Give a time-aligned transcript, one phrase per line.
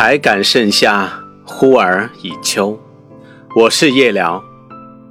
[0.00, 1.10] 才感盛夏，
[1.44, 2.78] 忽而已秋。
[3.56, 4.40] 我是夜聊，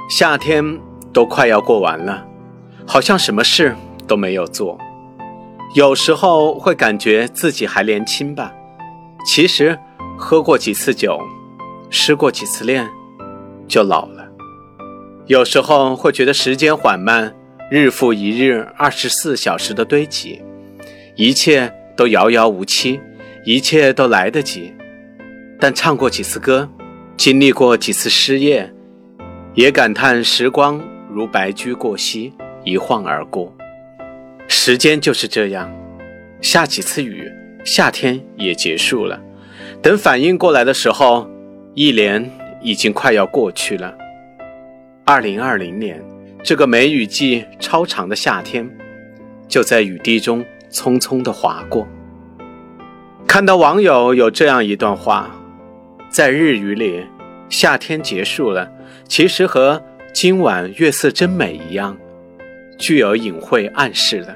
[0.10, 0.80] 夏天
[1.12, 2.26] 都快要过完了，
[2.86, 3.76] 好像什么事
[4.08, 4.80] 都没有做。
[5.76, 8.54] 有时候会感觉自己还年轻吧，
[9.26, 9.78] 其实
[10.18, 11.20] 喝过几次酒，
[11.90, 12.88] 失过几次恋，
[13.68, 14.26] 就老了。
[15.26, 17.36] 有时候会觉得时间缓慢，
[17.70, 20.42] 日复一日，二十四小时的堆积，
[21.18, 23.02] 一切都遥遥无期。
[23.46, 24.74] 一切都来得及，
[25.60, 26.70] 但唱过几次歌，
[27.16, 28.72] 经历过几次失业，
[29.56, 30.80] 也感叹时光
[31.12, 32.34] 如白驹过隙，
[32.64, 33.52] 一晃而过。
[34.48, 35.70] 时间就是这样，
[36.42, 37.32] 下几次雨，
[37.66, 39.20] 夏天也结束了。
[39.82, 41.28] 等反应过来的时候，
[41.74, 42.30] 一年
[42.62, 43.94] 已经快要过去了。
[45.06, 46.04] 二零二零年，
[46.44, 48.70] 这个梅雨季超长的夏天，
[49.48, 51.88] 就在雨滴中匆匆地划过。
[53.26, 55.30] 看到网友有这样一段话，
[56.10, 57.06] 在日语里，
[57.50, 58.72] 夏天结束了，
[59.08, 59.82] 其实和
[60.14, 61.96] 今晚月色真美一样，
[62.78, 64.36] 具有隐晦暗示的，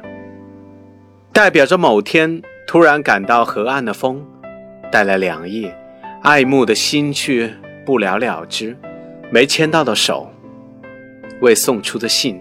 [1.34, 4.24] 代表着某天突然感到河岸的风
[4.92, 5.72] 带来凉意，
[6.22, 7.52] 爱慕的心却
[7.86, 8.78] 不了了之，
[9.32, 10.30] 没牵到的手，
[11.40, 12.40] 未送出的信，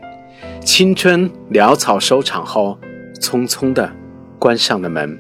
[0.63, 2.79] 青春潦草收场后，
[3.21, 3.91] 匆匆的
[4.39, 5.19] 关上了门。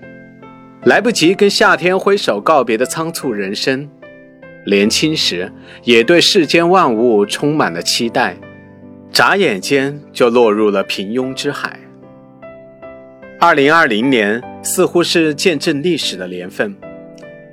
[0.85, 3.87] 来不及跟夏天挥手告别的仓促人生，
[4.67, 5.51] 年轻时
[5.85, 8.37] 也对世间万物充满了期待，
[9.11, 11.79] 眨眼间就落入了平庸之海。
[13.39, 16.77] 二零二零年似乎是见证历史的年份，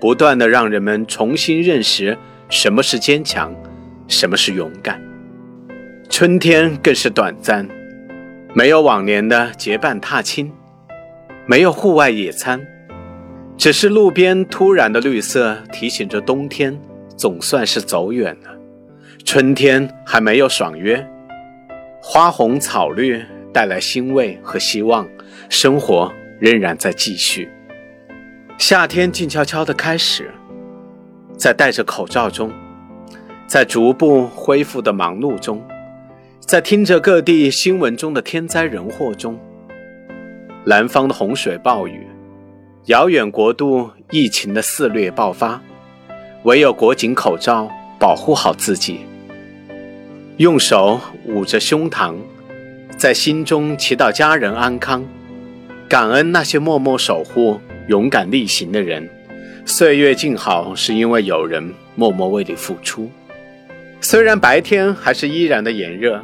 [0.02, 2.18] 不断的让人们重新认识
[2.50, 3.56] 什么是坚强，
[4.08, 5.02] 什么是勇敢。
[6.10, 7.68] 春天更是短暂，
[8.54, 10.52] 没有往年的结伴踏青，
[11.46, 12.66] 没有户外野餐。
[13.58, 16.78] 只是路边突然的绿色提醒着冬天
[17.18, 18.56] 总算是走远了，
[19.26, 21.04] 春天还没有爽约，
[22.00, 25.10] 花红草绿带来欣慰和希望，
[25.50, 27.50] 生活仍然在继续。
[28.60, 30.32] 夏天静悄悄的开始，
[31.36, 32.52] 在戴着口罩中，
[33.48, 35.60] 在逐步恢复的忙碌中，
[36.40, 39.40] 在听着各地新闻中的天灾人祸中，
[40.66, 42.06] 南方的洪水暴雨。
[42.86, 45.62] 遥远国度疫情的肆虐爆发，
[46.44, 49.02] 唯有裹紧口罩，保护好自己。
[50.38, 52.16] 用手捂着胸膛，
[52.96, 55.04] 在心中祈祷家人安康，
[55.90, 59.10] 感恩那些默默守护、勇敢逆行的人。
[59.66, 63.10] 岁月静好，是因为有人默默为你付出。
[64.00, 66.24] 虽然白天还是依然的炎热，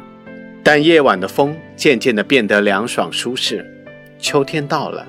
[0.62, 3.68] 但夜晚的风渐渐的变得凉爽舒适。
[4.18, 5.06] 秋天到了。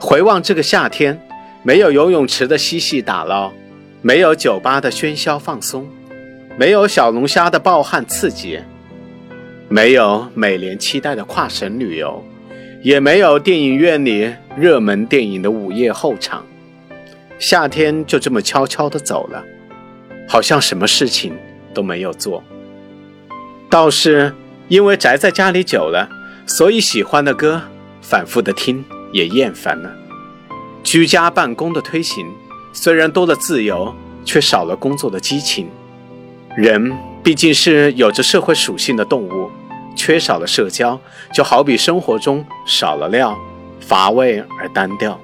[0.00, 1.20] 回望这个夏天，
[1.64, 3.52] 没有游泳池的嬉戏打捞，
[4.00, 5.88] 没有酒吧的喧嚣放松，
[6.56, 8.60] 没有小龙虾的暴汗刺激，
[9.68, 12.24] 没有每年期待的跨省旅游，
[12.82, 16.44] 也没有电影院里热门电影的午夜后场。
[17.38, 19.44] 夏天就这么悄悄地走了，
[20.28, 21.34] 好像什么事情
[21.74, 22.42] 都没有做。
[23.68, 24.34] 倒是
[24.68, 26.08] 因为宅在家里久了，
[26.46, 27.62] 所以喜欢的歌
[28.00, 28.84] 反复的听。
[29.10, 29.90] 也厌烦了，
[30.82, 32.26] 居家办公的推行，
[32.72, 35.68] 虽然多了自由，却少了工作的激情。
[36.56, 39.50] 人毕竟是有着社会属性的动物，
[39.94, 40.98] 缺少了社交，
[41.32, 43.36] 就好比生活中少了料，
[43.80, 45.18] 乏味而单调。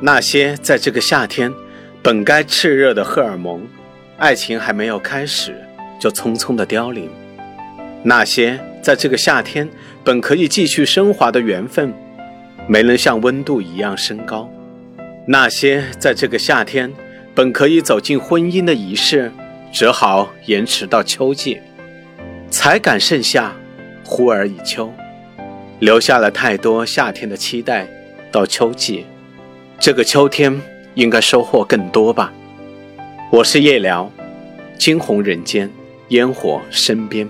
[0.00, 1.52] 那些在这个夏天
[2.02, 3.62] 本该炽热的荷尔蒙，
[4.18, 5.54] 爱情还没有开始
[5.98, 7.08] 就匆匆的凋零；
[8.02, 9.68] 那些在这个夏天
[10.04, 11.92] 本可以继续升华的缘分。
[12.68, 14.50] 没能像温度一样升高，
[15.28, 16.92] 那些在这个夏天
[17.34, 19.32] 本可以走进婚姻的仪式，
[19.72, 21.60] 只好延迟到秋季。
[22.48, 23.52] 才感盛夏，
[24.04, 24.92] 忽而已秋，
[25.80, 27.88] 留下了太多夏天的期待。
[28.30, 29.06] 到秋季，
[29.80, 30.60] 这个秋天
[30.94, 32.32] 应该收获更多吧。
[33.32, 34.10] 我是夜聊，
[34.78, 35.70] 惊鸿人间，
[36.08, 37.28] 烟火身边。